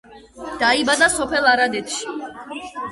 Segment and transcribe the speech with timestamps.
[0.63, 2.21] დაიბადა სოფელ არადეთში.